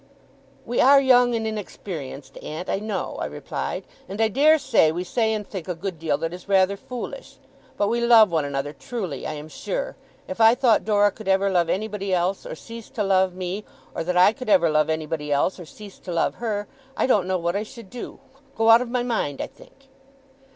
[0.65, 5.03] 'We are young and inexperienced, aunt, I know,' I replied; 'and I dare say we
[5.03, 7.37] say and think a good deal that is rather foolish.
[7.77, 9.95] But we love one another truly, I am sure.
[10.27, 14.03] If I thought Dora could ever love anybody else, or cease to love me; or
[14.03, 17.37] that I could ever love anybody else, or cease to love her; I don't know
[17.37, 18.19] what I should do
[18.55, 19.87] go out of my mind, I think!